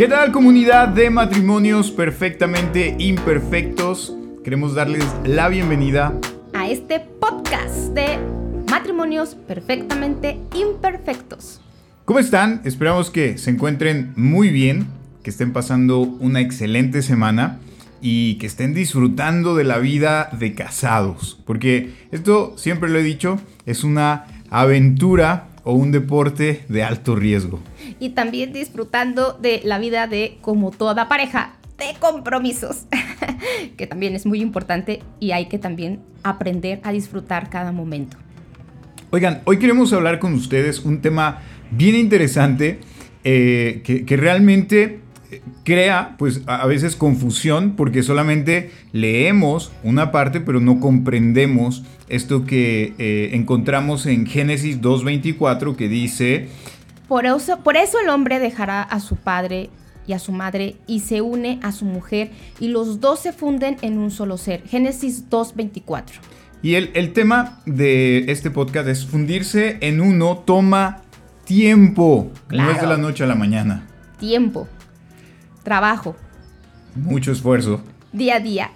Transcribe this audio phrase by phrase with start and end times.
[0.00, 4.16] ¿Qué tal comunidad de matrimonios perfectamente imperfectos?
[4.42, 6.18] Queremos darles la bienvenida
[6.54, 8.18] a este podcast de
[8.70, 11.60] matrimonios perfectamente imperfectos.
[12.06, 12.62] ¿Cómo están?
[12.64, 14.86] Esperamos que se encuentren muy bien,
[15.22, 17.58] que estén pasando una excelente semana
[18.00, 21.38] y que estén disfrutando de la vida de casados.
[21.44, 27.60] Porque esto, siempre lo he dicho, es una aventura o un deporte de alto riesgo.
[27.98, 32.86] Y también disfrutando de la vida de, como toda pareja, de compromisos,
[33.76, 38.16] que también es muy importante y hay que también aprender a disfrutar cada momento.
[39.10, 42.80] Oigan, hoy queremos hablar con ustedes un tema bien interesante
[43.24, 45.00] eh, que, que realmente
[45.64, 52.94] crea pues a veces confusión porque solamente leemos una parte pero no comprendemos esto que
[52.98, 56.48] eh, encontramos en Génesis 2.24 que dice...
[57.08, 59.70] Por eso, por eso el hombre dejará a su padre
[60.06, 63.76] y a su madre y se une a su mujer y los dos se funden
[63.82, 64.62] en un solo ser.
[64.66, 66.04] Génesis 2.24.
[66.62, 71.02] Y el, el tema de este podcast es fundirse en uno toma
[71.44, 72.30] tiempo.
[72.50, 73.86] No es de la noche a la mañana.
[74.18, 74.68] Tiempo
[75.62, 76.16] trabajo.
[76.94, 77.82] Mucho esfuerzo.
[78.12, 78.70] Día a día.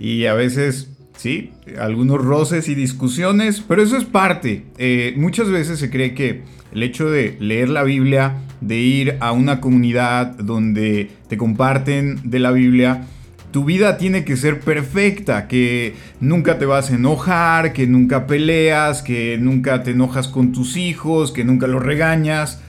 [0.00, 4.64] y a veces, sí, algunos roces y discusiones, pero eso es parte.
[4.78, 9.32] Eh, muchas veces se cree que el hecho de leer la Biblia, de ir a
[9.32, 13.06] una comunidad donde te comparten de la Biblia,
[13.52, 19.02] tu vida tiene que ser perfecta, que nunca te vas a enojar, que nunca peleas,
[19.02, 22.62] que nunca te enojas con tus hijos, que nunca los regañas.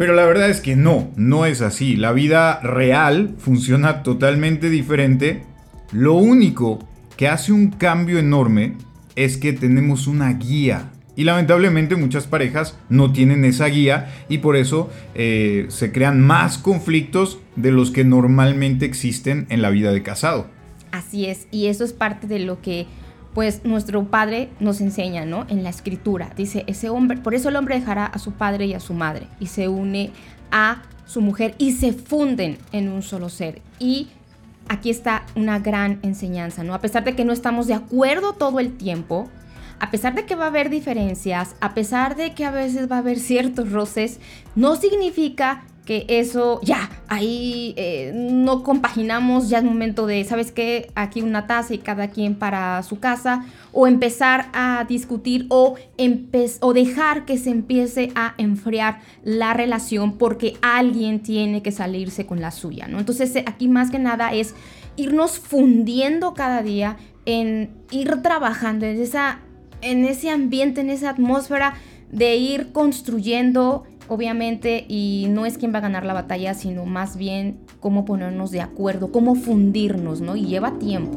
[0.00, 1.94] Pero la verdad es que no, no es así.
[1.94, 5.42] La vida real funciona totalmente diferente.
[5.92, 6.78] Lo único
[7.18, 8.76] que hace un cambio enorme
[9.14, 10.90] es que tenemos una guía.
[11.16, 16.56] Y lamentablemente muchas parejas no tienen esa guía y por eso eh, se crean más
[16.56, 20.46] conflictos de los que normalmente existen en la vida de casado.
[20.92, 22.86] Así es, y eso es parte de lo que
[23.34, 25.46] pues nuestro padre nos enseña, ¿no?
[25.48, 26.32] En la escritura.
[26.36, 29.28] Dice, ese hombre, por eso el hombre dejará a su padre y a su madre
[29.38, 30.10] y se une
[30.50, 33.62] a su mujer y se funden en un solo ser.
[33.78, 34.08] Y
[34.68, 36.74] aquí está una gran enseñanza, ¿no?
[36.74, 39.28] A pesar de que no estamos de acuerdo todo el tiempo,
[39.80, 42.96] a pesar de que va a haber diferencias, a pesar de que a veces va
[42.96, 44.20] a haber ciertos roces,
[44.54, 50.92] no significa que eso ya, ahí eh, no compaginamos, ya es momento de, ¿sabes qué?
[50.94, 55.74] Aquí una taza y cada quien para su casa, o empezar a discutir o,
[56.60, 62.40] o dejar que se empiece a enfriar la relación porque alguien tiene que salirse con
[62.40, 63.00] la suya, ¿no?
[63.00, 64.54] Entonces eh, aquí más que nada es
[64.94, 69.40] irnos fundiendo cada día en ir trabajando en, esa,
[69.82, 71.74] en ese ambiente, en esa atmósfera
[72.12, 77.16] de ir construyendo obviamente, y no es quién va a ganar la batalla, sino más
[77.16, 80.34] bien cómo ponernos de acuerdo, cómo fundirnos, ¿no?
[80.34, 81.16] Y lleva tiempo.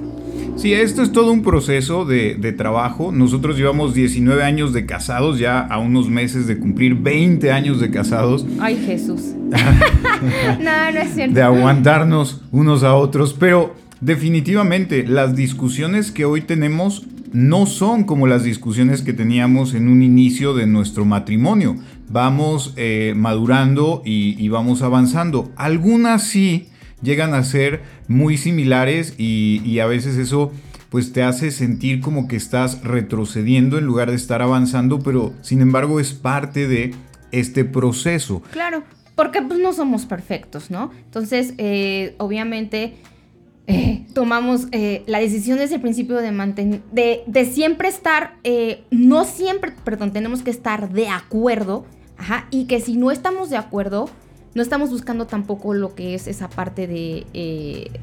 [0.57, 3.11] Sí, esto es todo un proceso de, trabajo.
[3.11, 7.89] Nosotros llevamos 19 años de casados, ya a unos meses de cumplir 20 años de
[7.89, 8.45] casados.
[8.59, 9.33] Ay, Jesús.
[10.61, 11.33] no, no es cierto.
[11.33, 18.27] De aguantarnos unos a otros, pero definitivamente las discusiones que hoy tenemos no son como
[18.27, 21.75] las discusiones que teníamos en un inicio de nuestro matrimonio.
[22.13, 25.51] Vamos eh, madurando y, vamos avanzando.
[25.55, 26.69] Algunas sí
[27.01, 30.51] llegan a ser muy similares y, a veces eso
[30.91, 35.61] pues te hace sentir como que estás retrocediendo en lugar de estar avanzando, pero sin
[35.61, 36.93] embargo es parte de
[37.31, 38.43] este proceso.
[38.51, 38.83] Claro,
[39.15, 40.91] porque pues no somos perfectos, ¿no?
[41.05, 42.93] Entonces, eh, obviamente
[43.65, 44.67] eh, tomamos
[45.07, 48.35] la decisión desde el principio de mantener, de, siempre estar,
[48.91, 51.87] no siempre, perdón, tenemos que estar de acuerdo,
[52.17, 54.09] ajá, y que si no estamos de acuerdo,
[54.53, 57.25] no estamos buscando tampoco lo que es esa parte de,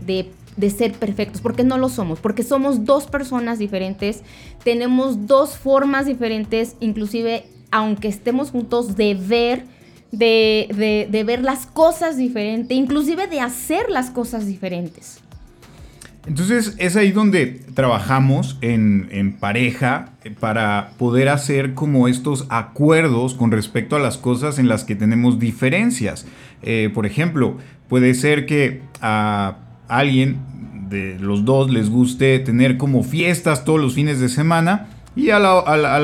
[0.04, 4.22] de, de, ser perfectos, porque no lo somos, porque somos dos personas diferentes,
[4.64, 9.64] tenemos dos formas diferentes, inclusive aunque estemos juntos, de ver,
[10.10, 15.20] de, de ver las cosas diferentes, inclusive de hacer las cosas diferentes.
[16.26, 23.50] Entonces es ahí donde trabajamos en, pareja eh, para poder hacer como estos acuerdos con
[23.50, 26.26] respecto a las cosas en las que tenemos diferencias.
[26.62, 27.56] Eh, por ejemplo,
[27.88, 29.56] puede ser que a
[29.88, 30.38] alguien
[30.90, 35.44] de los dos les guste tener como fiestas todos los fines de semana y al,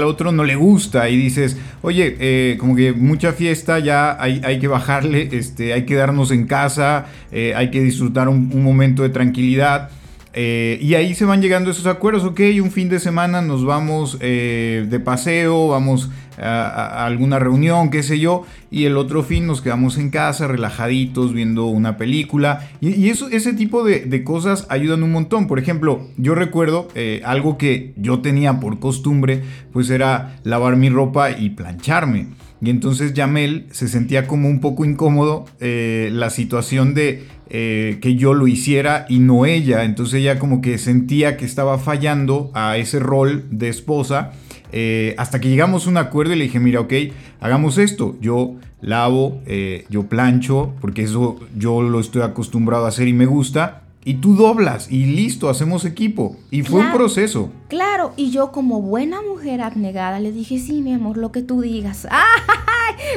[0.02, 4.66] otro no le gusta y dices, oye, eh, como que mucha fiesta, ya hay, que
[4.66, 9.90] bajarle, este, hay que quedarnos en casa, hay que disfrutar un momento de tranquilidad.
[10.38, 14.18] Eh, y ahí se van llegando esos acuerdos, ok, un fin de semana nos vamos
[14.20, 19.98] eh, de paseo, vamos alguna reunión, qué sé yo, y el otro fin nos quedamos
[19.98, 22.68] en casa relajaditos viendo una película.
[22.80, 25.46] Y, eso, ese tipo de, cosas ayudan un montón.
[25.46, 29.42] Por ejemplo, yo recuerdo eh, algo que yo tenía por costumbre,
[29.72, 32.28] pues era lavar mi ropa y plancharme.
[32.60, 38.34] Y entonces Yamel se sentía como un poco incómodo la situación de eh, que yo
[38.34, 39.84] lo hiciera y no ella.
[39.84, 44.32] Entonces ella como que sentía que estaba fallando a ese rol de esposa.
[44.72, 46.92] Eh, hasta que llegamos a un acuerdo y le dije, mira, ok,
[47.40, 48.16] hagamos esto.
[48.20, 53.26] Yo lavo, eh, yo plancho, porque eso yo lo estoy acostumbrado a hacer y me
[53.26, 56.36] gusta y tú doblas y listo, hacemos equipo.
[56.52, 57.50] Y fue un proceso.
[57.66, 61.60] Claro, y yo como buena mujer abnegada le dije, sí, mi amor, lo que tú
[61.60, 62.06] digas.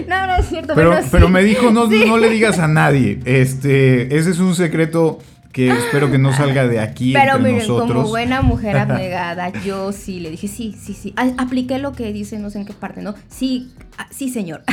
[0.08, 0.74] No, no es cierto.
[0.76, 3.20] Pero, pero, me dijo, no, no le digas a nadie.
[3.24, 5.20] Este, ese es un secreto
[5.52, 9.92] que espero que no salga de aquí Pero entre miren, como buena mujer abnegada, yo
[9.92, 11.14] sí le dije, sí, sí, sí.
[11.38, 13.16] Apliqué lo que dice, no sé en qué parte, ¿no?
[13.30, 13.72] Sí,
[14.12, 14.64] sí, señor.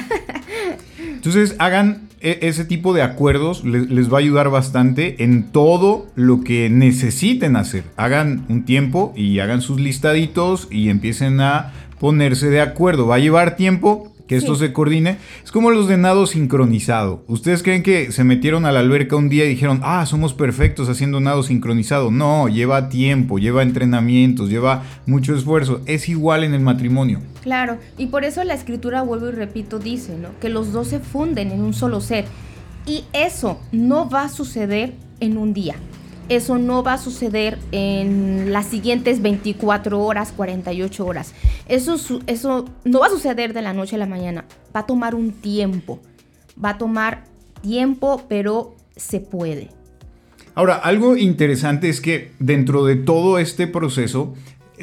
[0.99, 6.07] Entonces, hagan e, ese tipo de acuerdos, les, les, va a ayudar bastante en todo
[6.15, 7.85] lo que necesiten hacer.
[7.97, 13.07] Hagan un tiempo y hagan sus listaditos y empiecen a ponerse de acuerdo.
[13.07, 15.19] Va a llevar tiempo, que esto se coordine.
[15.45, 17.25] Es como los de nado sincronizado.
[17.27, 20.89] ¿Ustedes creen que se metieron a la alberca un día y dijeron, ah, somos perfectos
[20.89, 22.11] haciendo nado sincronizado?
[22.11, 25.81] No, lleva tiempo, lleva entrenamientos, lleva mucho esfuerzo.
[25.87, 27.21] Es igual en el matrimonio.
[27.43, 30.29] Claro, y por eso la escritura, vuelvo y repito, dice, ¿no?
[30.41, 32.25] Que los dos se funden en un solo ser.
[32.87, 35.77] Y eso no va a suceder en un día
[36.29, 41.35] eso no va a suceder en las siguientes 24 horas, 48 horas.
[41.69, 41.97] Eso,
[42.27, 44.45] eso no va a suceder de la noche a la mañana.
[44.75, 46.01] Va a tomar un tiempo.
[46.63, 47.25] Va a tomar
[47.63, 49.71] tiempo, pero se puede.
[50.55, 54.35] Ahora, algo interesante es que dentro de todo este proceso,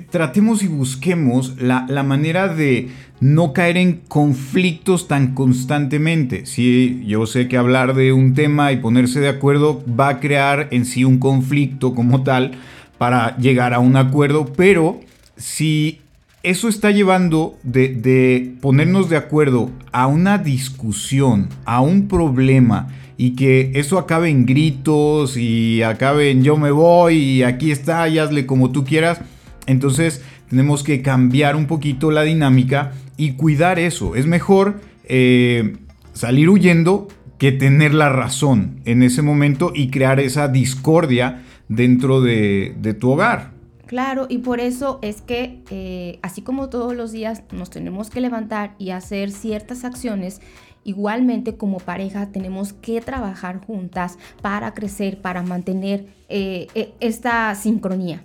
[0.10, 6.46] tratemos y busquemos la, la manera de no caer en conflictos tan constantemente.
[6.46, 10.68] Si yo sé que hablar de un tema y ponerse de acuerdo va a crear
[10.72, 12.52] en sí un conflicto como tal
[12.98, 15.00] para llegar a un acuerdo, pero
[15.38, 16.00] si
[16.44, 23.72] eso está llevando de, ponernos de acuerdo a una discusión, a un problema, y que
[23.76, 28.46] eso acabe en gritos y acabe en yo me voy y aquí está y hazle
[28.46, 29.22] como tú quieras,
[29.66, 34.16] entonces tenemos que cambiar un poquito la dinámica y cuidar eso.
[34.16, 35.78] Es mejor eh,
[36.14, 37.08] salir huyendo
[37.38, 43.52] que tener la razón en ese momento y crear esa discordia dentro de, tu hogar.
[43.86, 48.22] Claro, y por eso es que eh, así como todos los días nos tenemos que
[48.22, 50.42] levantar y hacer ciertas acciones,
[50.84, 58.24] igualmente como pareja tenemos que trabajar juntas para crecer, para mantener eh, esta sincronía.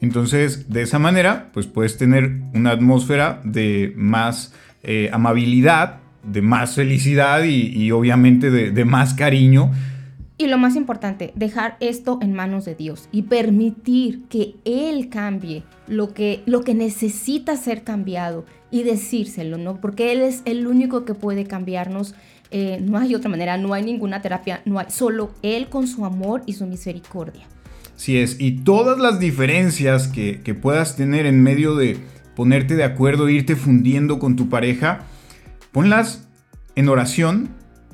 [0.00, 6.74] Entonces, de esa manera, pues puedes tener una atmósfera de más eh, amabilidad, de más
[6.74, 9.70] felicidad y, obviamente de, más cariño.
[10.38, 15.64] Y lo más importante, dejar esto en manos de Dios y permitir que Él cambie
[15.86, 19.82] lo que, lo que necesita ser cambiado y decírselo, ¿no?
[19.82, 22.14] Porque Él es el único que puede cambiarnos.
[22.50, 26.06] Eh, no hay otra manera, no hay ninguna terapia, no hay, solo Él con su
[26.06, 27.46] amor y su misericordia.
[28.00, 31.98] Si es, y todas las diferencias que, puedas tener en medio de
[32.34, 35.04] ponerte de acuerdo, irte fundiendo con tu pareja,
[35.70, 36.26] ponlas
[36.76, 37.50] en oración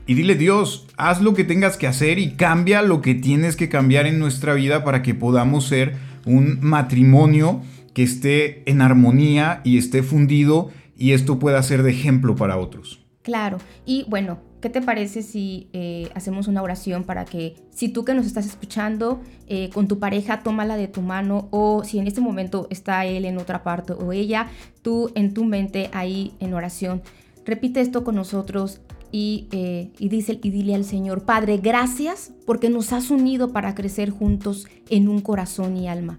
[0.06, 3.68] y dile Dios, haz lo que tengas que hacer y cambia lo que tienes que
[3.68, 9.76] cambiar en nuestra vida para que podamos ser un matrimonio que esté en armonía y
[9.76, 13.04] esté fundido y esto pueda ser de ejemplo para otros.
[13.22, 18.04] Claro, y bueno, ¿qué te parece si eh, hacemos una oración para que si tú
[18.04, 22.06] que nos estás escuchando eh, con tu pareja, tómala de tu mano o si en
[22.06, 24.48] este momento está él en otra parte o ella,
[24.82, 27.02] tú en tu mente ahí en oración,
[27.44, 28.80] repite esto con nosotros
[29.12, 33.74] y, eh, y, dice, y dile al Señor, Padre, gracias porque nos has unido para
[33.74, 36.18] crecer juntos en un corazón y alma.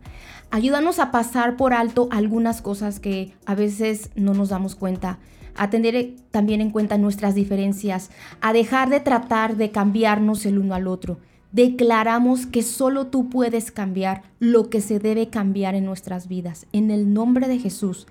[0.51, 5.19] Ayúdanos a pasar por alto algunas cosas que a veces no nos damos cuenta
[5.57, 8.11] a tener también en cuenta nuestras diferencias,
[8.41, 11.17] a dejar de tratar de cambiarnos el uno al otro.
[11.51, 16.67] Declaramos que solo tú puedes cambiar lo que se debe cambiar en nuestras vidas.
[16.73, 18.05] En el nombre de Jesús.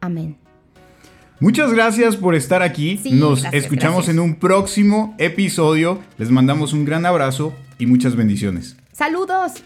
[0.00, 0.36] Amén.
[1.40, 3.00] Muchas gracias por estar aquí.
[3.12, 6.00] Nos escuchamos en un próximo episodio.
[6.18, 8.76] Les mandamos un gran abrazo y muchas bendiciones.
[8.92, 9.62] Saludos.